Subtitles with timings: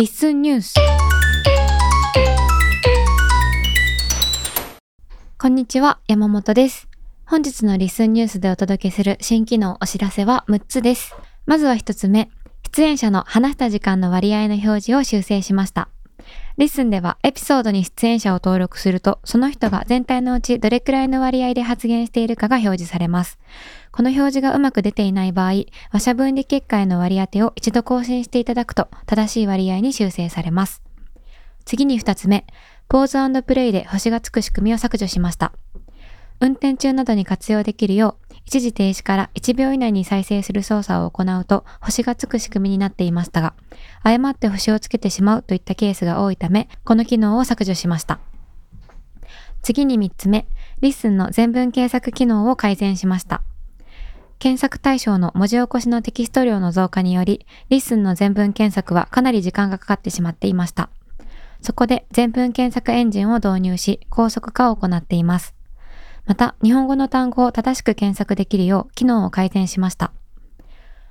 [0.00, 0.74] LISTEN ニュース。
[5.36, 6.88] こんにちは山本です。
[7.26, 11.14] 本日の LISTEN ニュースでお届けする新機能お知らせは6つです。
[11.44, 12.30] まずは1つ目。
[12.74, 15.90] 出演者の話した時間の割合の表示を修正しました。
[16.58, 23.38] LISTEN ではエピソードに出演者を登録すると、その人が全体のうちどれくらいの割合で発言しているかが表示されます。
[23.92, 30.82] この表示がうまく出ていない場合、話者分離結果への割り当てを一度更新していただくと、正しい割合に修正されます。
[31.64, 32.46] 次に2つ目、
[32.88, 35.52] ポーズプレイで星がつく仕組みを削除しました。
[36.40, 43.54] 運転中などに活用できるよう、一時停止から1秒以内に再生する操作を行うと星がつく仕組みになっていましたが、
[44.02, 48.18] 誤って星をつけてしまうといったケースが多いため、この機能を削除しました。
[49.62, 50.46] 次に3つ目、
[50.80, 53.42] LISTEN の全文検索機能を改善しました。
[54.38, 60.88] 検索対象の文字起こしのテキスト量の増加により、 LISTEN の全文検索はかなり時間がかかってしまっていました。
[61.60, 65.54] そこで全文検索エンジンを導入し、高速化を行っています。
[66.24, 70.12] また、日本語の単語を正しく検索できるよう機能を改善しました。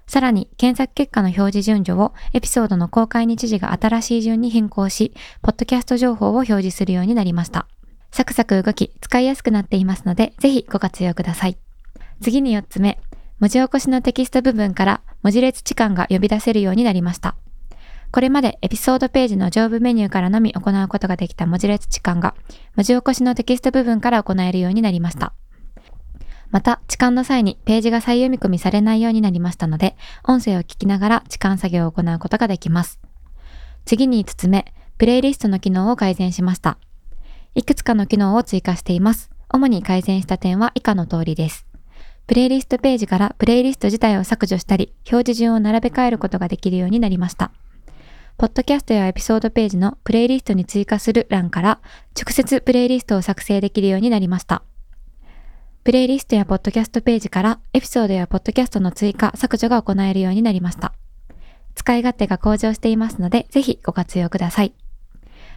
[0.10, 7.68] さらに、検索結果の表示順序をエピソードの公開日時が新しい順に変更し、ポッドキャスト情報を表示するようになりました。
[8.10, 11.60] サクサク動き、使いやすくなっていますので、ぜひご活用ください。
[12.22, 13.00] 次に4つ目、
[13.38, 17.36] 文字起こしのテキスト部分から文字列置換が呼び出せるようになりました。
[18.12, 22.34] これまでエピソードページの上部メニューからのみ行うことができた文字列置換が、
[22.76, 25.34] 文字起こしのテキスト部分から行えるようになりました。
[26.52, 33.00] また、置換の際にページが再読み込みされないようになりましたので、音声を聞きながら置換作業を行うことができます。
[33.86, 36.77] 次に5つ目、プレイリストの機能を改善しました。
[37.55, 39.30] いくつかの機能を追加しています。
[39.52, 41.66] 主に改善した点は以下の通りです。
[42.27, 47.52] プレイリストページからプレイリスト自体を削除したり、表示順を並べ替えることができるようになりました。
[48.38, 51.80] ポッドキャストやエピソードページのプレイリストに追加する欄から
[52.16, 54.64] 直接プレイリストを作成できるようになりました。
[55.84, 60.94] プレイリストやポッドキャストページからエピソードやポッドキャストの追加、削除が行えるようになりました。
[61.73, 64.73] 使い勝手が向上していますので、ぜひご活用ください。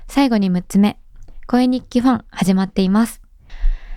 [0.06, 0.98] 最後に6つ目、
[1.48, 3.20] 声日記ファン始まっています。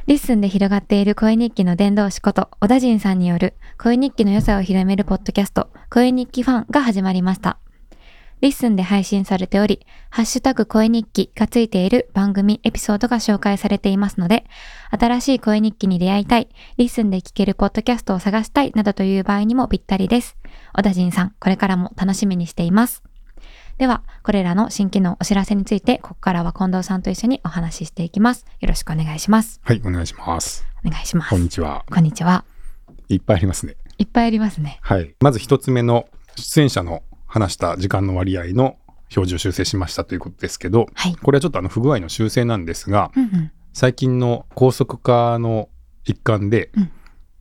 [0.08, 7.60] LISTEN で広がっている声日記の伝道師こと小田人さんによる声日記の良さを広めるポッドキャスト、声日記ファンが始まりました。
[8.42, 14.46] LISTEN で配信されており、ハッシュタグ声日記がついている番組エピソードが紹介されていますので、
[14.92, 20.38] 新しい声日記に出会いたい、 LISTEN で聞けるポッドキャストを探したいなどという場合にもぴったりです。
[20.74, 23.04] 小田人さん、これからも楽しみにしています。
[23.78, 28.46] では、これらの新機能お知らせについて、ここからは近藤さんと一緒にお話ししていきます。
[28.60, 29.62] よろしくお願いします。
[29.64, 30.66] はい、お願いします。
[30.86, 31.30] お願いします。
[31.30, 31.86] こんにちは。
[31.90, 32.44] こんにちは。
[33.10, 33.76] いっぱいありますね。
[33.98, 34.80] いっぱいありますね。
[34.82, 35.16] はい。
[35.22, 37.02] まず一つ目の出演者の
[37.36, 38.78] 話した時間の割合の
[39.14, 45.68] 表示を修正しましたということですけど、はい、これはちょっとあの不具合の修正なんですが、うんうん、最近の高速化の
[46.06, 46.92] 一環で、うん、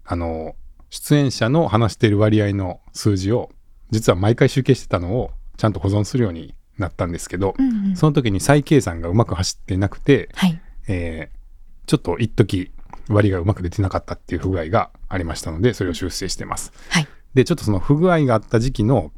[0.05, 0.57] あの
[0.91, 3.51] 出演者の話している割合の数字を
[3.91, 12.73] 実は毎回集計してたのをちゃんと保存するようになったんですけど、うんうん、その時に再計算がうまく走ってなくて、はい、えー、ちょっと一時
[13.09, 16.73] 割がうまく出てなかったっていう不具合がありましたのでそれを修正してます。
[16.91, 19.13] はい、でちょっとその不具合があった時期の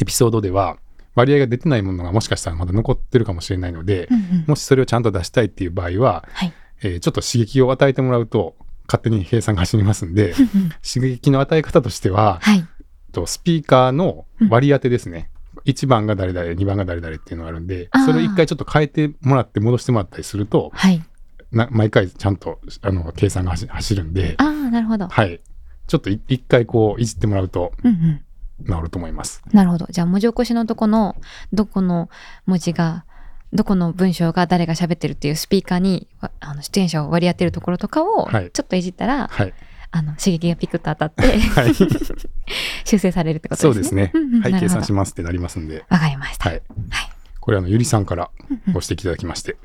[0.00, 0.78] エピソードでは
[1.14, 6.52] 割合が出てないものがもしかしたらまだ残ってるかもしれないので、うんうん、もしそれをちゃんと出したいっていう場合は、はい、
[6.82, 8.54] えー、ちょっと刺激を与えてもらうと
[8.86, 10.34] 勝手に計算が走りますんで
[10.82, 12.66] 刺激の与え方としては、はい、
[13.12, 21.02] とスピーカーの割り当てですね、うん、1番が誰々2番が誰々っていうのがあるんでそれを1回ちょっと変えてもらって戻してもらったりすると、はい、
[21.50, 24.34] な毎回ちゃんとあの計算が走るんで。
[24.38, 25.40] あなるほど、はい、
[25.86, 28.22] ちょっと一回こういじってもらうと、うんうん
[28.64, 29.42] 治ると思います。
[29.52, 29.86] なるほど。
[29.90, 31.16] じゃあ文字起こしのとこの
[31.52, 32.08] どこの
[32.46, 33.04] 文字が
[33.52, 36.08] どこの文章が誰が喋ってるっていうスピーカーに
[36.40, 39.54] あの出演者を割り当てるところとかをちょっといじったら、はい、
[39.90, 41.74] あの刺激がピクッと当たって、はい、
[42.84, 44.10] 修正されるってことですね。
[44.12, 44.40] そうですね。
[44.42, 45.84] はい、計算しますってなりますんで。
[45.88, 46.50] わかりました。
[46.50, 46.62] はい。
[46.90, 47.10] はい。
[47.40, 48.30] これあのゆりさんから
[48.72, 49.56] ご指摘いただきまして、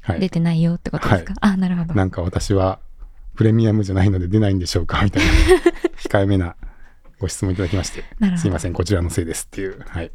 [0.00, 1.94] はい、出てないよってことですか、はい、あなるほど。
[1.94, 2.78] なんか私は
[3.36, 5.02] プレミアムじゃないので出ないんでしょうか？
[5.04, 5.30] みたいな。
[6.00, 6.56] 控えめな
[7.18, 8.04] ご質問いただきまして、
[8.36, 10.12] すいません、こちらのせいですっていう、はい、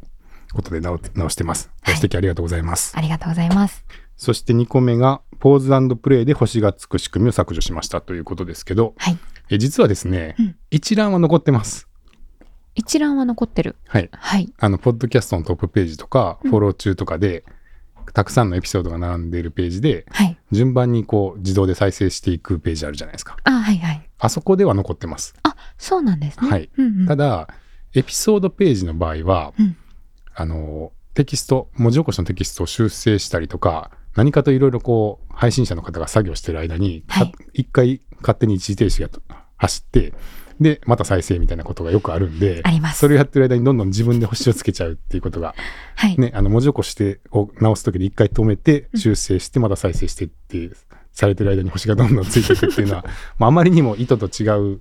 [0.52, 1.70] ことで直直してます。
[1.84, 2.96] ご指摘ありがとうございます。
[2.96, 3.84] ありがとうございます。
[4.16, 9.18] そして2個目が、ポーズプレイで星がつく仕組みを削除しましたということですけど、はい、
[9.50, 11.88] え実はですね、うん、一覧は残ってます。
[12.74, 13.76] 一覧は残ってる。
[13.86, 14.08] はい。
[14.12, 14.52] はい。
[14.58, 17.44] あの、ポッドキャストのトップページとか、フォロー中とかで、
[17.98, 23.36] うん、たくさんのエピソードが並んでいるページで、はい、順番にこう、自動で再生していくページあるじゃないですか。
[23.44, 24.08] あ、はいはい。
[24.18, 25.34] あそこでは残ってます。
[25.42, 26.50] あ、そうなんですね。
[26.50, 26.70] はい。
[26.76, 27.48] うんうん、ただ、
[27.94, 29.76] エピソードページの場合は、うん、
[30.34, 37.24] あの、テキスト、文字起こしのテキストを修正したりとか、何かといろいろこう、配信者の方が作業してる間に、一、は
[37.54, 39.08] い、回勝手に一時停止が
[39.56, 40.12] 走って、
[40.60, 42.62] で、また再生みたいなことがよくあるんで、
[42.94, 45.54] それをやってる間にどんどん自分で星をつけちゃうっていうことが、
[45.96, 50.70] はい、ね、あの、文字起こしてを直すときに一回止めて、修正して、また再生してって
[51.12, 53.04] されてる間に星がどんどんついていくっていうのは、
[53.38, 54.80] まあ、あまりにも意図と違う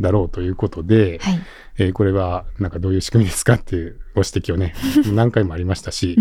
[0.00, 1.40] だろうということで、はい、
[1.78, 4.74] えー、これはなんかどういう仕組みですかっていうご指摘をね、
[5.12, 6.16] 何回もありましたし、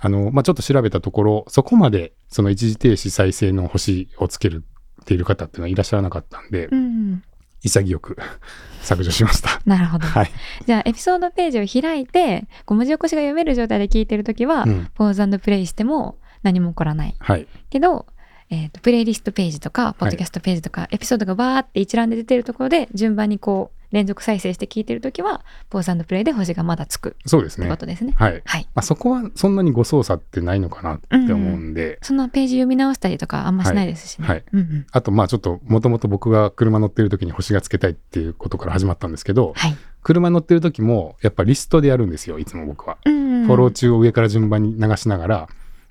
[0.00, 4.64] あの、まあ、ちょっと調べたところ、そこまでその一時停止再生の星をつける
[5.02, 7.22] っている方っていうのはいらっしゃらなかったんで、うん、
[7.62, 8.16] 潔く
[8.82, 9.60] 削除しました。
[9.64, 10.06] なるほど。
[10.06, 10.30] はい。
[10.66, 17.14] じゃあ、エピソードページを開いて、こう文字起こしが読める状態で聞いてるときは、うん、ポーズプレイしても何も起こらない。
[17.18, 17.46] はい。
[17.70, 18.06] けど、
[18.50, 27.16] えーと、プレイリストページとかポッドキャストページとか、はい、エピソードがバーって一覧で出てるところで順番にこう連続再生して聞いてるときはポーズプレイで星がまだつく。
[27.24, 27.66] そうですね。
[27.66, 28.14] ってことですね。
[28.16, 28.68] はい、はい。
[28.74, 34.28] まあ、そこはそんなに誤操作ってないのかなって思うんで、うん、そのページ読み直したりとかあんましないですしね。
[34.28, 42.98] はい、うんうん、あとまあちょっともともと僕が車乗ってる時に星がつけたいっていうことから始まったんですけど、はい、車乗ってる時もやっぱリストでやるんですよいつも僕は。
[43.06, 45.48] うんうん、フォロー中を上から順番に流しながら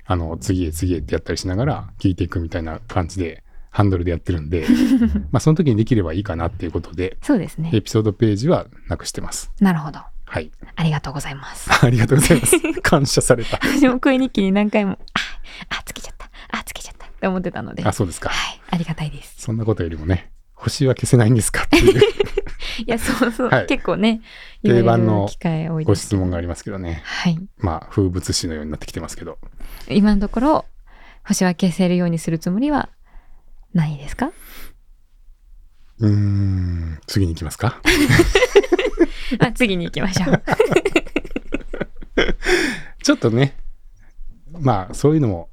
[0.08, 4.66] あの、次へ次へってやったりしながら聞いていくみたいな感じで、ハンドルでやってるんで、
[5.32, 7.70] まあその時にできればいいかなっていうことで、そうですね。
[7.74, 9.52] エピソードページはなくしてます。
[9.60, 10.00] なるほど。
[10.26, 10.52] はい。
[10.76, 11.70] ありがとうございます。
[11.86, 12.58] ありがとうございます。
[12.82, 13.60] 感謝された。
[13.64, 17.84] 私も食い日記に何回も、あ、あ、つけちゃった、あ、つけちゃったって思ってたので。
[17.84, 18.30] あ、そうですか。
[18.30, 18.62] はい。
[18.72, 19.36] ありがたいです。
[19.38, 22.00] そんなことよりもね、星は消せないんですかっていう。
[22.00, 22.04] い
[22.86, 24.22] や、そうそう、はい、結構ね、
[24.64, 25.30] 定番の
[25.84, 27.02] ご質問がありますけどね。
[27.06, 27.38] はい。
[27.58, 29.38] まあ、風物詩のようになってきてますけど。
[29.90, 30.66] 今のところ、
[31.26, 32.90] 星は消せるようにするつもりは
[33.74, 34.32] ないですか？
[36.00, 37.82] うん、次に行きますか？
[39.40, 40.44] あ次に行きましょう。
[43.04, 43.56] ちょっとね、
[44.60, 45.50] まあ、そういうのも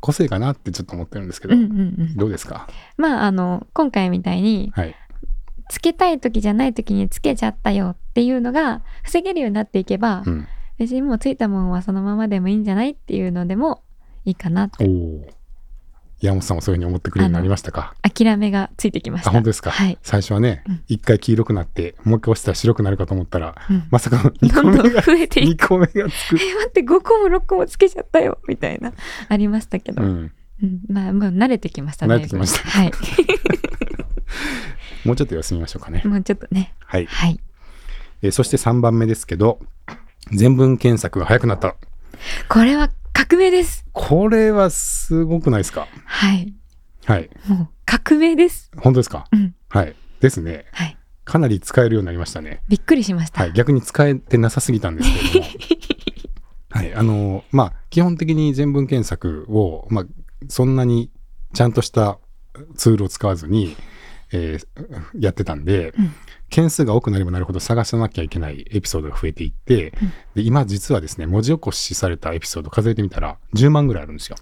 [0.00, 1.72] 個性かなってちょっと思ってるんですけど、うんうんう
[2.04, 2.68] ん、どうですか？
[2.96, 4.94] まあ、あの、今回みたいに、はい、
[5.68, 13.82] つけたい時じゃない時につけちゃったよっていうのが防げるようになっていけば、うん、別にもうついたもんはそのままでもいいんじゃないっていうのでも
[14.24, 14.84] いいかなって。
[16.20, 17.94] 山本さんもそういうふうに思ってくれるようになりましたか？
[18.00, 19.28] 諦めがついてきました。
[19.28, 19.70] あ、本当ですか？
[19.70, 19.98] はい。
[20.02, 25.98] 最初はね、一、うん、回黄色くなって、もう一回押したら白くなるかと思ったら、うん、まさかの2個目が、増えてい2個目がつ
[26.30, 26.38] く。
[26.40, 28.94] え、待って、5個も6個もつけちゃったよ、みたいな、
[29.28, 30.02] ありましたけど。
[30.02, 30.32] うん。
[30.62, 32.14] うん、まあ、もう慣れてきましたね。
[32.14, 32.66] 慣れてきました。
[32.66, 32.90] はい。
[35.04, 36.00] もうちょっと休みましょうかね。
[36.06, 36.72] もうちょっとね。
[36.78, 37.04] はい。
[37.04, 37.38] はい。
[38.22, 39.60] えー、そして3番目ですけど、
[40.32, 41.76] 全文検索が早くなった。
[42.48, 43.86] これは革命です。
[43.92, 45.86] これはすごくないですか？
[46.04, 46.52] はい。
[47.04, 47.30] はい。
[47.46, 48.70] もう革命です。
[48.76, 49.26] 本当ですか？
[49.32, 49.54] うん。
[49.68, 49.94] はい。
[50.20, 50.66] ですね。
[50.72, 50.96] はい。
[51.24, 52.62] かなり使えるようになりましたね。
[52.68, 53.42] びっくりしました。
[53.42, 53.52] はい。
[53.52, 55.50] 逆に使えてなさすぎたんですけども。
[56.70, 56.94] はい。
[56.94, 60.06] あの、まあ、基本的に全文検索を、まあ、
[60.48, 61.10] そんなに
[61.54, 62.18] ちゃんとした
[62.76, 63.76] ツールを使わずに、
[64.32, 66.14] えー、やってたんで、うん、
[66.48, 74.36] 件数が多くなればなるほど探さなきゃいけないエピソードが増えていって、うん、で今実はですね文字起こしされたエピソード数えてみたら10万ぐらいあるんですよ。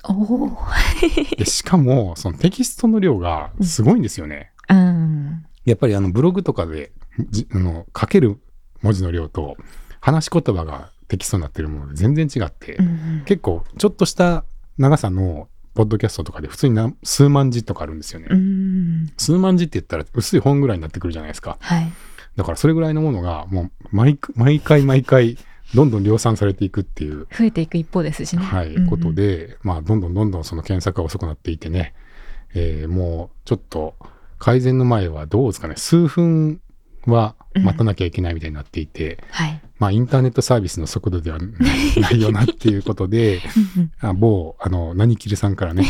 [1.39, 4.53] でしかもそのテキストの量がすごいんですよね。
[4.69, 6.93] うん、やっぱりあのブログとかで
[7.53, 8.39] あの書ける
[8.83, 9.57] 文字の量と
[10.01, 14.45] 話し言葉がテキストになってるもので全然違って、うん、結構ちょっとした
[14.79, 18.29] 長さのポッドキャストとかで普通に数万字とかあるんですよね。
[19.17, 21.59] 数万字って言ったら薄い本ぐらいになってくるじゃないですか。
[21.61, 21.93] はい、
[22.37, 25.37] だからそれぐらいのものがもう毎毎回毎回
[25.75, 27.27] どんどん量産されていくっていう。
[27.37, 28.45] 増えていく一方ですしね。
[28.45, 28.75] はい。
[28.75, 31.95] うんうん、ことで、まあどんどんどんどんその検索が遅くなっていてね、
[32.55, 33.97] えー、もうちょっと
[34.39, 36.61] 改善の前はどうですかね、数分
[37.13, 43.41] は待たなきゃいけないみたいになっていて、うんはい、まあ、インターネットサービスの速度ではないよなっていうことで、
[44.01, 45.85] あ某、あの、何きるさんからね、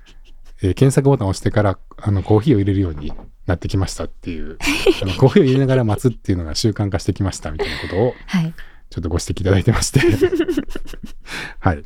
[0.62, 3.12] えー、検索ボタンを押してから、あの、コーヒーを入れるように
[3.46, 4.58] なってきましたっていう、
[5.02, 8.54] あのコーヒーを入れながら待つっていうのが習慣化してきましたみたいなことを、はい、
[8.90, 10.00] ちょっとご指摘いただいてまして。
[11.60, 11.84] はい。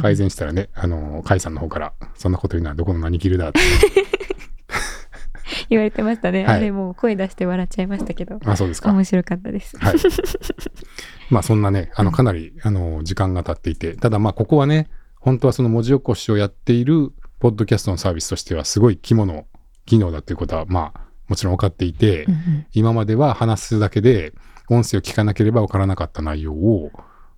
[0.00, 3.60] 改善したらね、あの、甲斐さんの方から、そんなこと言うのはどこの何きるだって。
[5.70, 8.38] 言われてましたね、はい、あれもう声出して笑っちゃいましたけど。
[8.44, 8.90] あそうですか。
[8.92, 9.94] 面白かったです、はい、
[11.30, 13.96] まあそんなねあのかなり、あの時間が経っていて。
[13.96, 14.88] ただまあここはね
[15.20, 19.46] 本当はその文字起こしをやっているポッドキャストのサービスとしてはすごい肝の
[19.86, 24.32] 機能だということはまあもちろん分かっていて、うんうん、今までは話すだけで
[24.68, 26.90] 音声を聞かなければ分からなかった内容を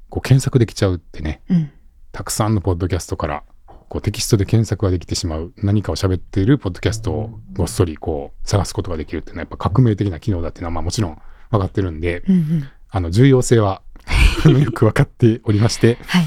[0.08, 1.70] こう検索できちゃうってね、うん、
[2.12, 3.42] たくさんのポッドキャストから
[3.90, 11.20] こうテキストで検索ができてしまう何かを喋っているポッドキャストをごっそりこう探すことができるっていうのはやっぱ革命的な機能だっていうのはまあもちろん
[11.50, 13.82] 分かってるんで、うんうん、あの重要性は
[14.46, 16.24] よく分かっておりまして、はい、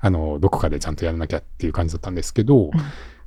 [0.00, 2.70] あの、どこかでちゃんとやらなきゃっていう感じだったんですけど、うん、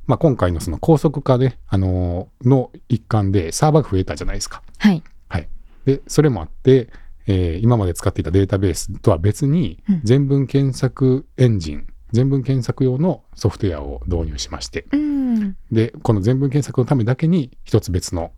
[0.08, 4.64] まあ今回のその高速化で、あの、の一環でサーバーが増えたじゃないですか。
[4.80, 5.04] はい。
[5.28, 5.48] はい。
[5.86, 6.90] で、それもあって、
[7.28, 18.32] えー、今まで使っていたデータベースとは別に、全文検索エンジン、うん、全文検索用のソフトウェアを導入しまして、うん、で、この全文検索のためだけに一つ別の、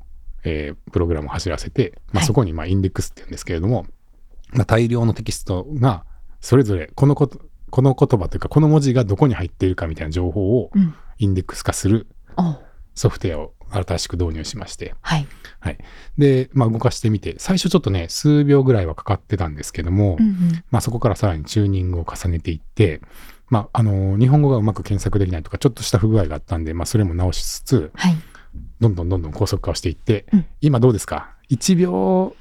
[0.45, 3.87] えー、プログラムを走らせて、まあ、そこにまあインデックスって言うんですけれども、はい、
[4.53, 6.05] まあ、大量のテキストが
[6.39, 7.39] それぞれこのこと
[7.69, 10.71] この言葉というかこの文字がどこに入っているかみたいな情報を
[11.17, 12.07] インデックス化する
[12.93, 15.27] ソフトウェアを新しく導入しまして、はい。
[15.59, 15.77] はい。
[16.17, 23.01] で、まあ、動かしてみて、最初ちょっとね、数秒ぐらいはかかってたんですけども、うんうん、まあ、そこからさらにチューニングを重ねていって、
[23.49, 28.15] まあ、あの、日本語がうまく検索できないとか、ちょっとした不具合があったんで、まあ、それも直しつつ、はい、
[28.79, 32.35] どんどんどんどん高速化をしていって、うん、今どうですか ?1 秒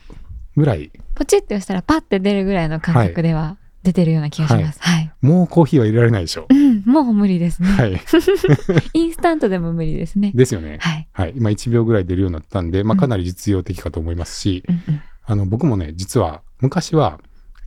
[0.57, 0.91] ぐらい。
[1.15, 4.81] ポチッと押したらパッて出るぐらいの感覚では出てるような気がします。
[4.81, 4.95] はい。
[4.97, 6.47] はい、もうコーヒーは入れられないでしょ。
[6.49, 7.69] うん、もう無理ですね。
[7.69, 8.01] はい。
[8.95, 10.33] インスタントでも無理ですね。
[10.35, 10.79] ですよね。
[10.81, 11.09] はい。
[11.13, 11.35] はい。
[11.37, 17.19] 今1秒ぐらい出るようになったんで、まあかなり実用的かと思いますし、うんうんあの、僕もね、実は昔は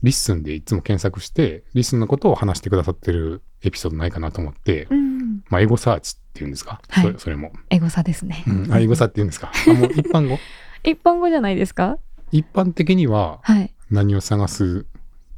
[0.02, 7.52] LISTEN でいつも検索して、 LISTEN のことを話してくださってるエピソードないかなと思って、うん、まあ、エゴサーチっていうんですか、はい、そそれも。
[7.70, 8.44] エゴサですね。
[8.46, 9.50] うん、あ、エゴサっていうんですか？
[9.66, 10.38] あ、もう一般語？
[10.84, 11.98] 一般語じゃないですか？
[12.30, 13.74] 一般的には、はい。
[13.90, 14.86] 何を探す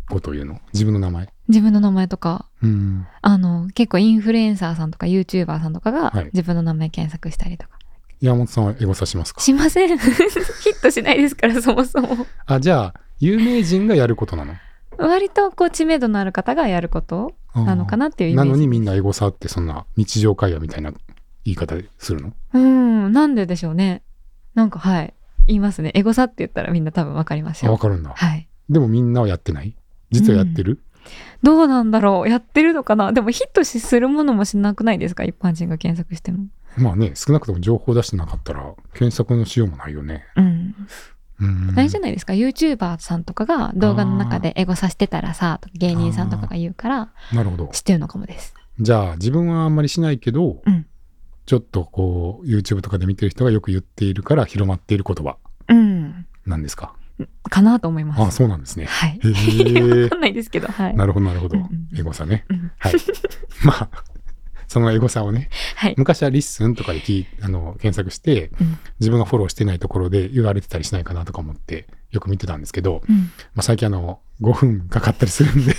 [0.09, 0.61] ことを言うの？
[0.73, 1.29] 自分の名前？
[1.49, 7.79] 自分の名前とか、うん、あの、結構インフルエンサーさんとか YouTuber さんとかが自分の名前検索したりとか。
[8.21, 9.41] 山本さんはエゴサしますか？
[9.41, 9.97] しません。
[9.99, 12.27] ヒットしないですから、そもそも。
[12.47, 14.55] あ、じゃあ、有名人がやることなの？
[14.99, 18.51] 割とこう知名度のある方がやることなのかなっていうイメージ。
[18.51, 20.93] なのにみんなエゴサってそんな日常会話みたいな
[21.45, 22.33] 言い方するの？
[22.55, 24.03] うんなんででしょうね。
[24.55, 25.15] なんかはい。
[25.47, 25.91] 言いますね。
[25.95, 27.73] エゴサって言ったらみんな多分わかりますよ。
[27.73, 28.13] わかるんだ。
[28.15, 28.49] はい。
[28.69, 29.75] でもみんなはやってない？
[30.11, 30.81] 実はやってる、うん、
[31.43, 32.29] どうなんだろう。
[32.29, 33.13] やってるのかな？
[33.13, 35.25] でもヒットするものもしなくないですか？
[35.25, 36.47] 一般人が検索しても。
[36.77, 40.25] まあね少なくとも情報出してなかったら検索のしようもないよね。
[40.37, 40.75] うん
[41.77, 42.33] あれじゃないですか。
[42.33, 47.69] YouTuber さんとかが動画の中でエゴさしてたらさ芸人さんとかが言うからなるほど。
[47.69, 48.55] 知ってるのかもです。
[48.79, 50.87] じゃあ自分はあんまりしないけど、うん、
[51.47, 55.37] ちょっとこう YouTube とかで見てる人がよく言っているから広まっている言葉
[56.47, 58.23] なんですか、うん、かなと思います。
[58.23, 58.87] あそうなんですね。
[58.87, 59.21] はい。
[59.23, 60.97] へ わかんないですけどはい。
[60.97, 62.93] なるほどなるほど、うんうん、エゴさね、うん、はい。
[63.65, 63.91] まあ
[64.71, 73.25] そのエゴさをね、はい、昔は LISTEN とかできあの検索して、うん、自分がフォローしてないところで言われてたりしないかなとか思ってよく見てたんですけど、うん、ま
[73.57, 75.75] あ、最近あの5分かかったりするんで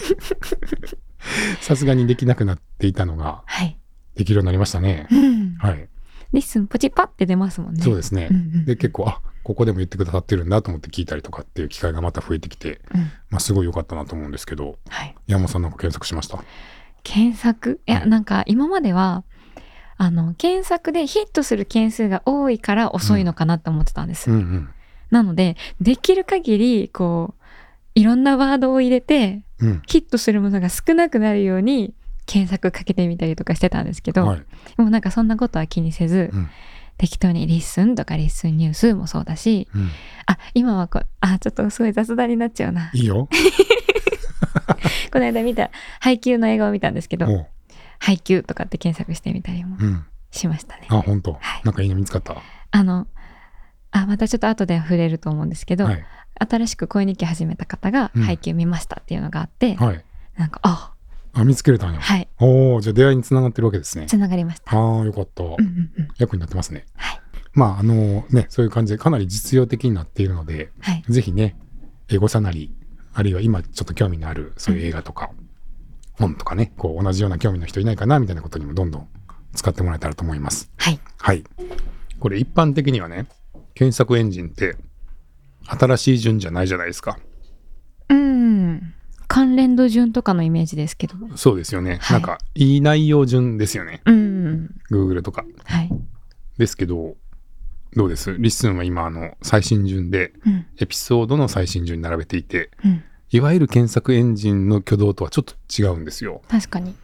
[1.61, 3.79] さすがにできなくなっていたのが、はい、
[4.15, 5.07] できるようになりましたね。
[5.09, 5.87] うん、はい。
[6.33, 7.81] リッスンポチパって出ますもんね。
[7.81, 8.27] そうですね。
[8.29, 16.43] うんうん、で結構あここでも言ってくださってるんだと思って聞いたりとかっていう機会がまた増えてきて、うん、まあすごい良かったなと思うんですけど、はい、山本さんなんか検索しました？
[17.03, 17.81] 検索？
[17.87, 19.23] いや、なんか今までは
[19.97, 24.31] あの検索でヒットする件数が多いから遅いのかなって思ってたんです。
[24.31, 24.41] うんうん。
[24.41, 24.69] うん、
[25.11, 27.41] なのでできる限りこう
[27.93, 31.93] いろんなワードを入れて、うん、ヒットするものが少なくなるように
[32.25, 34.39] 検索かけてみたりとかしてたんですけど、はい、
[34.77, 36.49] でもなんかそんなことは気にせず、うん、
[36.97, 39.89] 適当に LISTEN とか LISTEN ニュースもそうだし、うん、
[40.27, 42.89] あ今はこあちょっとすごい雑談になっちゃうな。
[42.93, 43.27] いいよ
[45.11, 47.47] この間見たハイキューの映画を見たんですけど
[47.99, 49.77] ハイキューとかって検索してみたりも
[50.31, 50.87] しましたね。
[50.89, 52.35] あ本当、はい、なんかいいの見つかった？
[52.71, 53.07] あの
[53.91, 56.05] あまたちょっと後で触れると思うんですけど、はい、
[56.49, 60.05] 新しく声日記始めた方が配給見ましたっていうのがあって、うんはい、
[60.37, 60.93] なんかあ
[61.33, 64.05] あ見つけれたんや、はい、おおじゃあ出会いにつながってるわけですね。
[64.07, 64.77] つながりました。
[64.77, 65.57] ああよかった、うんうん
[65.97, 66.85] うん、役になってますね。
[66.95, 67.21] はい。
[67.53, 71.57] まああのねそういう感じでかなり実用的になっているので、はい、ぜひね
[72.09, 72.73] エゴサなり
[73.13, 79.07] あるいは今ちょっと興味のあるそういう映画とか、うん、本とかねこう同じような興味の人いないかなみたいなことにもどんどん
[79.53, 81.43] 使ってもらえたらと思いますはいはい
[82.19, 83.27] これ一般的にはね
[83.73, 84.77] 検索エンジンって
[85.65, 87.17] 新しい順じゃないじゃないですか。
[88.09, 88.93] うん。
[89.27, 91.15] 関連度順とかのイメージですけど。
[91.35, 91.97] そうですよね。
[92.01, 94.01] はい、なんか、いい内容順ですよね。
[94.05, 94.75] うん。
[94.91, 95.45] Google とか。
[95.63, 95.89] はい。
[96.57, 97.15] ですけど、
[97.95, 98.37] どうです？
[98.37, 106.41] LISTENは今、あの、最新順で、うん、エピソードの最新順に並べていて、うん、いわゆる検索エンジンの挙動とはちょっと違うんですよ。
[106.47, 106.95] 確かに。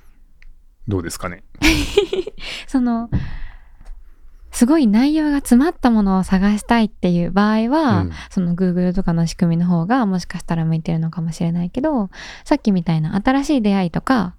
[0.88, 1.44] どうですかね？
[2.68, 3.10] その、
[4.58, 12.10] すごい内容が詰まったものを探したいっていう場合は、うん、その Google とかの仕組みの方がもしかしたら向いてるのかもしれないけど
[12.44, 14.34] さっきみたいな新しい出会いとか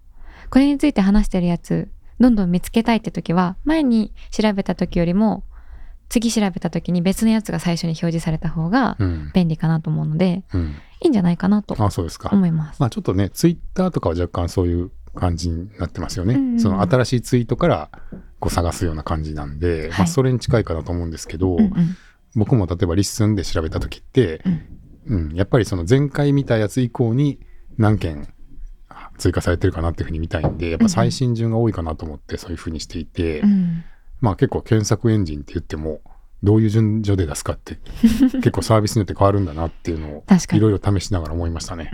[0.50, 1.88] これについて話してるやつ
[2.18, 5.44] どんどん見つけたいって時は前に調べた時よりも
[6.08, 8.96] 次調べた時に別のやつが最初に表示された方が
[9.34, 11.82] 便利かなと思うので、うん、いいんじゃないかなと思
[12.46, 12.80] います。
[12.80, 16.34] まあちょっとねツイッターとかは若干そういう感じになってますよね。
[16.34, 17.90] うんうん、その新しいツイートから
[18.40, 21.72] こう探すような感じなんで、はい、まあそれに近いかなと思うんですけど、うんうん、
[22.36, 24.42] 僕も例えば LISTENで調べた時って、
[25.06, 27.40] うん、うん、やっぱりその前回見たやつ以降に
[27.76, 28.32] 何件
[29.18, 33.84] 追加されてるかなっていうふうに見たいんで、やっぱ最新順が多いかなと思ってそういうふうにしていて、うん、
[34.20, 36.00] まあ結構検索エンジンって言っても、
[36.42, 37.78] どういう順序で出すかって
[38.38, 41.90] 結構サービスによって変わるんだなっていうのをいろいろ試しながら思いましたね。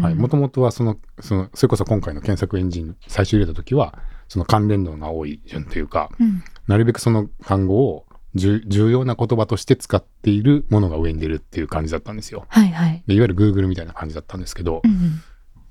[0.00, 0.14] はい。
[0.14, 8.04] もともとはその、その、それこそ今回の検索エンジン最初入れた時は、その関連度が多い順というか、うん、なるべくその単語を
[8.34, 12.44] 重要な言葉として使っているものが上に出るっていう感じだったんですよ。
[12.48, 13.02] はいはい。
[13.06, 15.20] いわゆる Google みたいな感じだったんですけど、うん、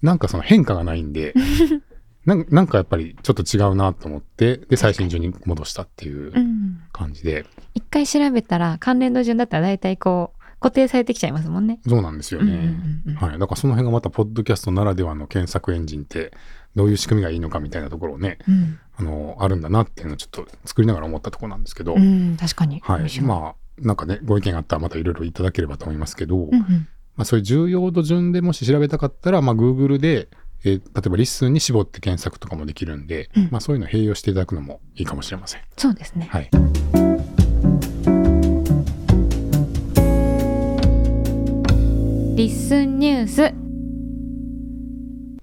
[0.02, 1.34] なんかその変化がないんで、
[2.28, 6.34] なんかやっぱりちょっと違うなと思って、で、最新順に戻したっていう
[6.92, 7.46] 感じで。
[7.74, 11.80] 一、うん、回調べたら、関連度順だったら大体こう、固定されてきちゃいますもんね。
[11.88, 12.76] そうなんですよね。
[13.16, 13.40] はい。
[13.40, 16.34] だからその辺がまた、ポッドキャストならではの検索エンジンって、
[16.76, 21.96] どういう仕組みがいいのかみたいなところをね、うん、あの、あるんだなっていうのをちょっと作りながら思ったところなんですけど。
[21.96, 22.82] うん、確かに。
[22.82, 23.22] はい。
[23.22, 30.28] まあ、なんかね、ご意見あったらまたいろいろいただければと思いますけど、うんうん、まあ、そういう重要度順でもし調べたかったら、まあ、Google で、
[30.64, 35.62] えー、例えばリスンに絞って検索とかもできるんで、うん、まあ、そういうのを併用していただくのもいいかもしれません。
[35.78, 36.28] そうですね。
[36.32, 36.50] はい。
[42.36, 43.42] LISTENニュース。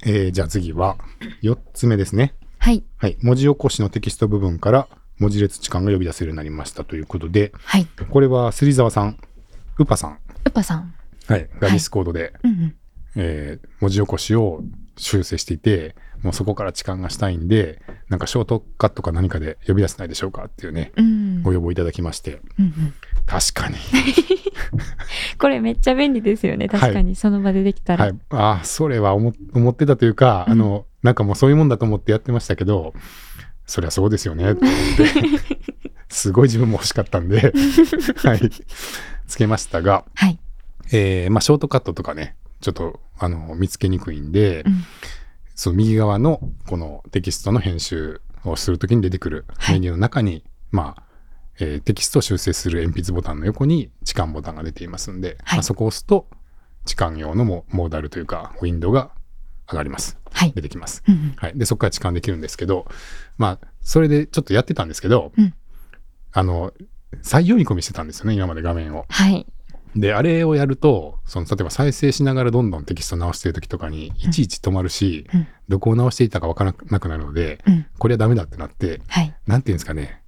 [0.07, 0.97] えー、じゃあ次は
[1.43, 2.35] 4つ目ですね。
[2.59, 2.85] はい。
[2.99, 3.17] はい。
[3.23, 7.87] 文字起こしのテキスト部分から文字列置換が呼び出せるようになりましたということで、はい。
[8.11, 9.19] これは芹沢さん、
[9.79, 10.19] ウパさん。
[10.45, 10.95] ウパさん。
[11.27, 11.49] はい。
[11.59, 12.77] が Discordで、はいうんうん、
[13.17, 14.63] えー、文字起こしを
[14.97, 22.95] 修正していて、もうそこから置換がしたいんで、なんかショートカットか何かで呼び出せないでしょうかっていうね、うん、ご要望いただきまして、うんうん、
[23.27, 23.77] 確かに。
[25.39, 28.07] これめっちゃ便利ですよね、確かに、その場でできたら。
[28.07, 32.95] はい、ああ、それは思思ってたというか、うん、あの、なんかもうそういうもんだと思ってやってましたけど、
[33.67, 37.53] そりゃそうですよね、って思って、 すごい自分も欲しかったんで、
[38.25, 38.51] はい、
[39.27, 40.39] つけましたが、はい。
[40.93, 44.85] えー、まあ、ショートカットとかね、ちょっと、あの、見つけにくいんで、うん、
[45.55, 51.03] その右側のこのテキストの編集をするときに出てくるメニューの中に、はい、まあ、
[51.61, 56.27] えー、テキストを修正する鉛筆ボタンの横に置換ボタンが出ていますんで、はい、まあ、そこを押すと
[56.87, 59.11] 置換用のモーダルというかウィンドウが
[59.71, 60.19] 上がります。
[60.33, 61.53] はい、出てきます、うんうん、はい。
[61.59, 62.87] で、そこから置換できるんですけど、
[63.37, 65.55] まあ、それでちょっとやってたんですけど、うん、
[66.33, 66.73] あの、
[67.23, 69.05] 再読み込みしてたんですよね、今まで画面を。
[69.09, 69.47] はい。
[69.97, 80.23] で、あれをやると、その、例えば再生しながらどんどんテキスト直してる時とかに、いちいち止まるし、うん、どこを直していたかわからなくなるので、うん、これはダメだってなって、はい、なんていうんですかね、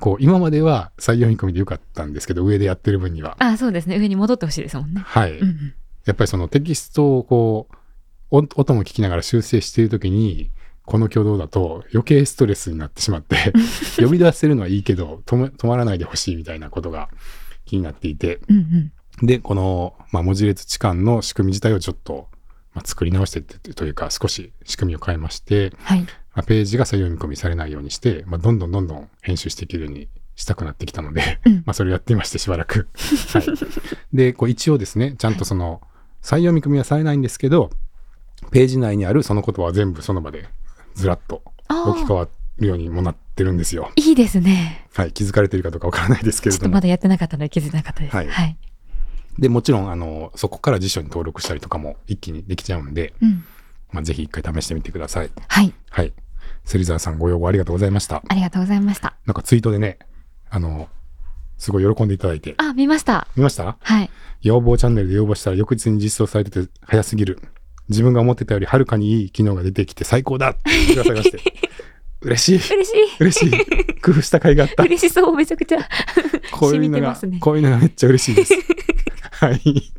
[0.00, 3.36] こう、今までは再読み込みでよかったんですけど、上でやってる分には。
[3.38, 3.98] あそうですね。
[3.98, 5.02] 上に戻ってほしいですもんね。
[5.04, 5.38] はい。
[5.38, 5.74] うんうん、
[6.04, 7.76] やっぱりそのテキストをこう、
[8.30, 10.50] 音も聞きながら修正している時に、
[10.84, 13.36] この挙動だと余計ストレスになってしまって
[13.98, 17.10] 呼び出せるのはいいけど止まらないでほしいみたいなことが
[17.64, 22.28] 気になっていて、うんうんで、この、まあ、文字列置換の仕組み自体をちょっと、
[22.74, 32.88] まあ、作り直してというか、少し仕組みを変えまして、はい、まあ、ページが再読み込みされないようにして、まあ、どんどんどんどん編集していけるようにしたくなってきたので、うん、 まあ、それをやっていまして、しばらく。
[33.32, 33.46] はい。
[34.12, 35.80] で、こう一応ですね、ちゃんとその、
[36.20, 37.70] 再読み込みはされないんですけど、
[38.50, 40.46] ページ内にあるその言葉は全部その場で
[40.94, 43.90] ずらっと置き換わるようにもなってるんですよ。
[43.96, 44.86] いいですね。
[44.92, 45.12] はい。
[45.12, 46.60] 気づかれているかどうかわからないですけれども。
[46.60, 48.16] ちょっとまだやってなかったので気づいてなかったです。
[48.16, 48.28] はい。
[48.28, 48.58] はい
[49.38, 53.44] で、もちろん、あの、そこから辞書に登録したりとかも一気にできちゃうんで、うん、
[53.92, 55.30] まあ、ぜひ一回試してみてください。
[55.48, 55.72] はい。
[55.90, 56.12] はい。
[56.64, 58.22] 芹沢さんご要望ありがとうございました。
[58.28, 59.14] ありがとうございました。
[59.26, 59.98] なんかツイートでね、
[60.50, 60.88] あの、
[61.58, 62.54] すごい喜んでいただいて。
[62.58, 63.28] あ、見ました。
[63.36, 63.76] 見ました？
[63.80, 64.10] はい。
[64.42, 67.40] 要望チャンネルで要望したら翌日に実装されてて早すぎる。
[67.88, 71.38] 自分が思ってたよりはるかにいい機能が出てきて最高だって言ってくださいまして。
[72.20, 72.74] 嬉しい。
[72.74, 73.16] 嬉しい。
[73.20, 73.66] 嬉しい。
[74.02, 74.82] 工夫した甲斐があった。
[74.82, 75.88] 嬉しそう、めちゃくちゃ。
[76.50, 78.54] こういうのが、ね、こういうのがめっちゃ嬉しいです。
[79.40, 79.92] はい。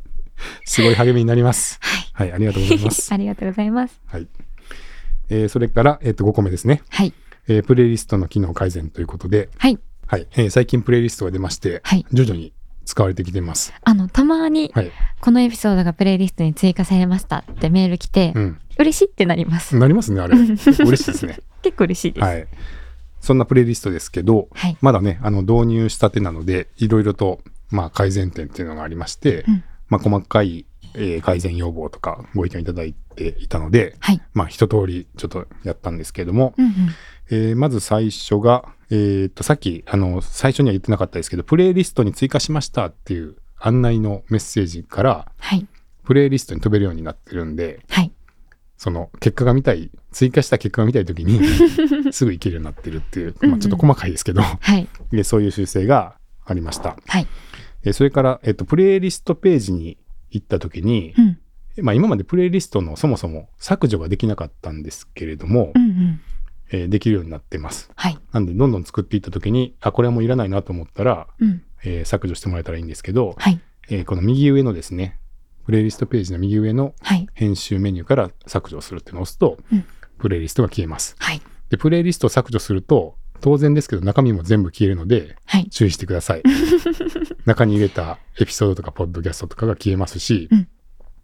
[0.65, 1.79] すごい励みになります。
[1.81, 2.29] はい。
[2.29, 3.09] はい、ありがとうございます。
[3.13, 3.99] ありがとうございます。
[4.05, 4.27] はい。
[5.29, 6.81] えー、それから、えっ、ー、と、5個目ですね。
[6.89, 7.13] はい。
[7.47, 9.79] えー、プレイリストの機能改善ということで、はい。
[10.07, 10.27] はい。
[10.31, 12.05] えー、最近プレイリストが出まして、はい。
[12.11, 12.53] 徐々に
[12.85, 13.73] 使われてきてます。
[13.83, 19.75] あの、たまに、はい、このエピソードがプレイリストに追加されましたってメール来て、うん、嬉しいってなります。
[19.75, 20.37] なりますね、あれ。
[20.39, 21.39] 嬉しいですね。
[21.61, 22.23] 結構嬉しいです。
[22.23, 22.47] はい。
[23.19, 36.71] そんなプレイリストですけど、はい、まだね、あの、導入したてなので、いろいろと、まあ、改善点っていうのがありまして、うん、まあ、細かいえー、改善要望とかご意見いただいていたので、はい、まあ一通りちょっとやったんですけれども、うんうん、
[37.29, 45.67] えー、まず最初が、えー、っとさっきあの最初には言ってなかったですけどプレイリストに追加しましたっていう案内のメッセージから、はい、
[46.03, 48.11] プレイリストに飛べるようになってるんで、はい、
[48.77, 51.41] その結果が見たい追加した結果が見たい時に
[52.11, 56.95] すぐ行けるようになってるっていう、まあ、ちょっと細かいですけど、はい、でそういう修正がありました。
[57.05, 57.27] はい、
[57.83, 59.97] えそれから、えっと、プレイリストページに
[60.29, 66.21] 行った時に、うん、まあ、今までプレイリストのそもそも削除ができなかったんですけれども、うんうん。
[66.69, 67.89] えー、できるようになってます。
[67.95, 73.61] はい、なんでどんどん作っていった時にあこれはもういらないなと思ったら、うん、えー、削除してもらえたらいいんですけど、はい。
[73.89, 75.17] えー、この右上のですね
[75.65, 76.93] プレイリストページの右上の
[77.33, 79.85] 編集メニューから削除するっていうのを押すと、うん、
[80.17, 81.15] プレイリストが消えます。
[81.19, 86.43] はい、でプレイリストを削除すると当然ですけど中身も全部消えるので、はい、注意してください。
[87.45, 90.67] 中に入れたエピソードとかポッドキャストとかが消えますし、うん、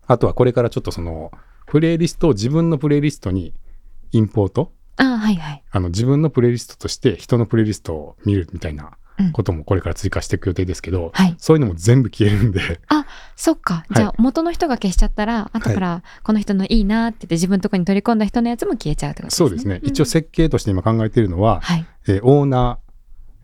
[0.08, 1.32] あとはこれからちょっとその
[1.68, 3.54] プレイリストを自分のプレイリストに
[4.12, 4.72] インポート？
[4.98, 5.64] あはいはい。
[5.72, 8.92] あの自分のプレイリストとして人のプレイリストを見るみたいな
[9.34, 12.80] こともこれから追加していく予定ですけど、はい、そういうのも全部消えるんで。
[12.88, 13.86] あそっか。
[13.92, 19.50] じゃあ元の人が消しちゃったら、後からこの人のいいなって言って自分のとこに取り込んだ人のやつも消えちゃうってことですね。
[19.50, 19.80] そうですね。
[19.84, 22.80] 一応設計として今考えているのは、はい、えー、オーナ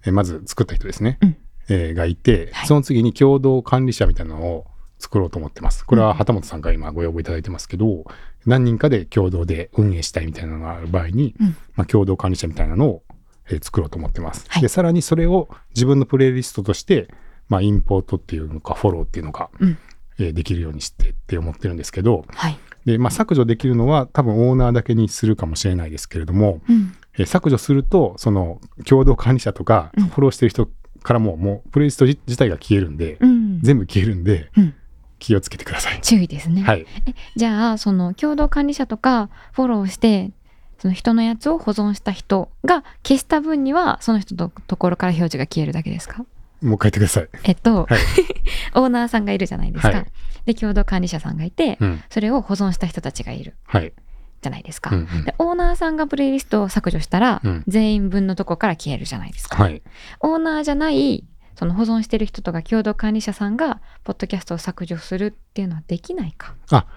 [0.03, 1.17] ー、えー、まず作った人ですね。
[1.21, 1.37] うん、
[1.69, 4.65] えー、がいて、その次に共同管理者みたいなのを
[4.99, 5.85] 作ろうと思ってます。
[5.85, 8.05] これは旗本さんから今ご要望いただいてますけど、
[8.45, 13.03] 何人かで共同で運営したいみたいなのがある場合に、うん、まあ、共同管理者みたいなのを、
[13.49, 14.45] えー、作ろうと思ってます。
[14.47, 17.09] はい、で、さらにそれを自分のプレイリストとして、
[17.47, 19.77] まあ、インポートっていうのか、フォローっていうのか、うん、
[20.19, 30.69] えー、できるようにしてって思ってるんですけど、はい、で、まあ、削除できるのは多分オーナーだけにするかもしれないですけれども、うん、えー、削除すると、その共同管理者とか、フォローしてる人
[31.01, 34.73] からも、もうプレイリスト自体が消えるんで、うん、全部消えるんで、うん。
[35.19, 35.99] 気をつけてください。
[36.01, 36.61] 注意ですね。
[36.61, 40.31] はい、えじゃあその共同管理者とかフォローして
[40.79, 46.25] その人のやつを保存した人が消した分にはその人のところから表示が消えるだけですか？
[46.61, 47.29] もう書いてください。
[47.43, 47.99] えっと、はい、
[48.75, 49.89] オーナーさんがいるじゃないですか。
[49.89, 50.05] はい、
[50.45, 53.55] で共同管理者さんがいて、うん、それを保存した人たちがいる。
[53.65, 53.93] はい。
[54.41, 59.81] じゃないですか、うんうん、でオーナーさんがプレイリストを削除したら、うん、全員分のとこから消えるじゃないですか、はい、
[60.21, 61.25] オーナーじゃない
[61.57, 66.55] その保存してる人とか共同管理者さんがポッドキャストを削除するっていうのはできないか？
[66.71, 66.87] あ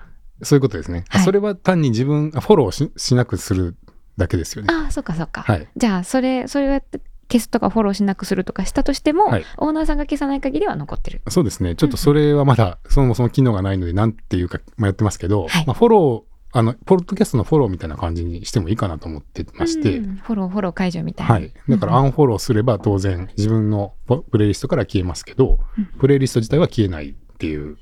[0.43, 3.77] そういうことですね、はい、それは単に自分フォローしなくする
[4.17, 4.69] だけですよね。
[4.73, 7.01] あそっかそっか、はい、じゃあそれそれをやって
[7.33, 11.23] 消すとかフォローしなくするとかしたとしても、はい、オーナーさんが消さない限りは残ってる。
[11.29, 11.75] そうですね。
[11.77, 19.97] ちょっとそれはまだ、そもそも機能がないので何ていうか迷ってますけど、はい、まあ、フォローあの、ポッドキャストのフォローみたいな感じにしてもいいかなと思ってまして。
[19.97, 21.35] うん、フォロー、フォロー解除みたいな。
[21.35, 21.55] はい。
[21.67, 23.95] だから、アンフォローすれば当然自分の
[24.31, 27.79] プレイリストから消えますけど、うん、プレイリスト自体は消えないっていう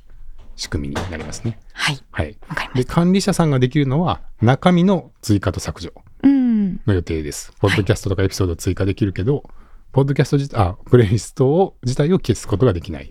[0.61, 1.59] 仕組みになりますね。
[1.73, 1.99] はい。
[2.11, 2.37] はい。
[2.75, 5.93] で、管理者さんができるのは中身の追加と削除
[6.23, 7.55] の予定です。
[7.61, 9.45] ポッドキャストとかエピソード追加できるけど、はい、
[9.93, 13.11] ポッドキャスト自体、あ、プレイリストを自体を消すことができない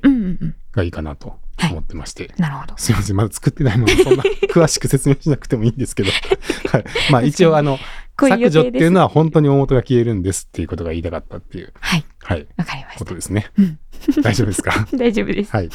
[0.74, 1.40] がいいかなと
[1.72, 2.28] 思ってまして。
[2.28, 2.76] はい、なるほど。
[2.78, 6.12] すいません、まだ作ってないので、 そんな詳しく説明しなくてもいいんですけど。
[6.70, 6.86] はい。
[7.12, 7.80] まあ一応、あの、
[8.20, 11.74] 削除っていうのは本当に大元が消えるんですっていうことが言いたかったっていう。
[11.80, 12.06] はい。
[12.22, 12.48] はい。
[12.58, 13.00] わかりました。
[13.00, 13.48] ことですね。
[13.58, 13.80] うん、
[14.22, 14.88] 大丈夫ですか？
[14.96, 15.52] 大丈夫です。
[15.52, 15.70] はい。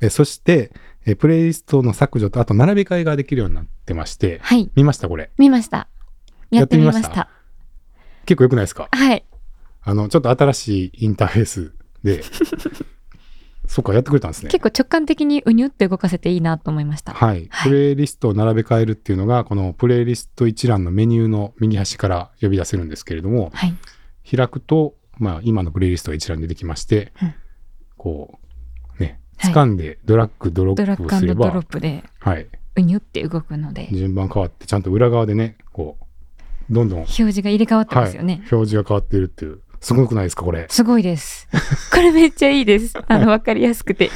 [0.00, 0.72] えそして
[1.06, 4.70] え、プレイリストの削除と、あと並べ替えができるようになってまして、はい。
[4.74, 5.08] 見ました？
[5.08, 5.30] これ。
[5.38, 5.88] 見ました。
[6.50, 7.28] やってみました。
[8.26, 8.88] 結構良くないですか？
[8.90, 9.24] はい。
[9.82, 12.22] あの、ちょっと新しいインターフェースで、
[13.68, 14.50] そっか、やってくれたんですね。
[14.50, 17.12] 結構直感的にうにゅって動かせていいなと思いました。
[17.12, 17.48] はい。
[17.50, 23.74] はい、プレイリストを並べ替えるっていうのが、このプレイリスト一覧のメニューの右端から呼び出せるんですけれども、はい、
[24.36, 27.34] 開くと、まあ、今のプレイリストが一覧でできまして、うん、
[27.96, 28.43] こう、ね、
[29.38, 32.46] 掴んでドラッグドロップすれば、ドラッグドロップで、はい。
[32.76, 33.88] うにゅって動くので。
[33.92, 36.04] 順番変わって、ちゃんと裏側でね、こう、
[36.72, 36.98] どんどん。
[37.00, 38.34] 表示が入れ替わってますよね。
[38.34, 39.60] はい、表示が変わっているっていう。
[39.80, 40.66] すごくないですか、これ。
[40.70, 41.46] すごいです。
[41.92, 42.94] これめっちゃいいです。
[43.06, 44.10] あの、わかりやすくて。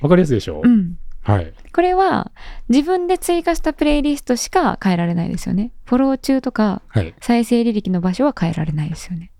[0.00, 0.60] わかりやすいでしょ？
[0.62, 0.98] うん。
[1.22, 1.52] はい。
[1.72, 2.32] これは
[2.68, 5.72] 自分で追加したプレイリストしか変えられないですよね。
[5.84, 6.82] フォロー中とか、
[7.20, 9.30] 再生履歴の場所は変えられないですよね。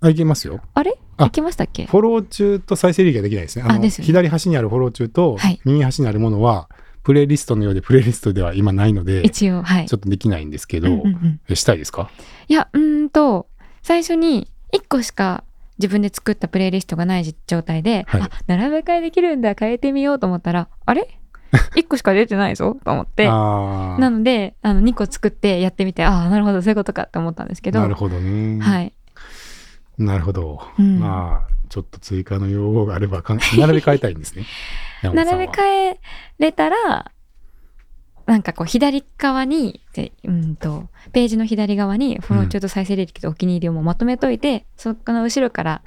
[0.00, 0.60] あ、いけますよ。
[0.74, 0.96] あれ？
[1.18, 1.86] いけましたっけ？
[1.86, 3.64] フォロー中と再生履歴はできないですね。
[3.66, 6.68] あの、ね、左端にあるフォロー中と、右端にあるものは、
[7.02, 9.86] プレイリストのようでプレイリストでは今ないので、一応、はい。
[9.86, 12.10] ちょっとできないんですけど、うんうんうん、したいですか？
[12.48, 13.48] いや、うんと、
[13.82, 15.44] 最初に1個しか
[15.78, 21.18] 自分で作ったプレイリストがない状態で、はい、あ、並べ替えできるんだ、変えてみようと思ったら、あれ？
[21.76, 23.26] 1個しか出てないぞと思って。
[23.28, 27.80] なのであの2個作ってやってみてああなるほどそういうことかって思ったんですけど。
[27.80, 28.60] なるほどね。
[28.60, 28.92] はい
[29.98, 33.22] なるほど、うん、まあちょっと追加の用語があれば
[33.58, 34.44] 並べ替えたいんですね。
[35.02, 36.00] 並べ替え
[36.38, 37.10] れたら、
[38.26, 39.80] なんかこう左側に、
[40.24, 45.82] うんと、ページの左側にフォロー中と再生履歴とお気に入りをもまとめといて、うん、そこの後ろから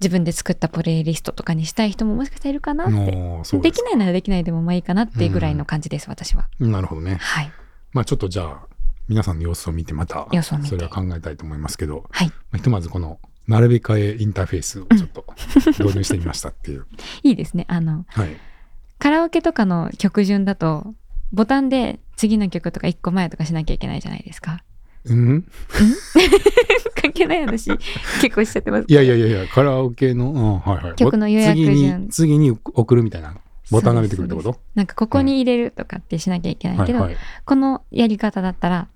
[0.00, 6.48] 自分で作ったプレイリストとかにしたい人ももしかしたらいるかなってできないならできないでもまあいいかなっていうぐらいの感じです、うん、私は。
[6.58, 7.18] なるほどね。
[7.20, 7.52] はい。
[7.92, 8.66] まあちょっとじゃあ
[9.08, 15.24] 皆さんの様子を見てまたそれは考えたいと思いますけど、はい、まあ、ひとまずこの並び替えインターフェースをちょっと
[15.82, 16.86] 導入してみましたっていう。
[17.22, 17.66] いいですね。
[17.68, 18.36] あの、はい、
[18.98, 20.94] カラオケとかの曲順だと
[21.32, 24.62] ボタンで次の曲とか1個前とかしなきゃいけないじゃないですか。
[25.04, 25.44] うん？
[27.02, 27.70] 関係ない話
[28.20, 28.84] 結構しちゃってます。
[28.86, 32.08] いやいやいやいやカラオケの、うん、はいはい、曲の予約順。
[32.10, 33.34] 次に送るみたいな
[33.70, 34.60] ボタンが出てくるってこと？
[34.74, 38.88] なんかここに入れるとかってしなきゃいけないけど、うんはいはい、このやり方だったら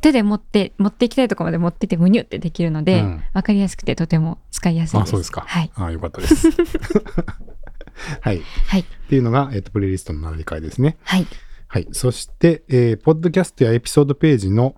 [0.00, 5.08] 手で持って持っていきたいところまで持っててむにゅってできるので、うん、分かりやすくてとても使いやすいです。
[5.08, 5.42] あそうですか。
[5.46, 5.70] はい。
[5.74, 6.48] あよかったです。
[8.20, 10.98] はい、はい、っていうのが、えーと、プレイリストの並び替えですね。
[11.02, 11.26] はい。
[11.68, 11.88] はい。
[11.92, 14.76] そして、えー、ポッドキャストやエピソードページの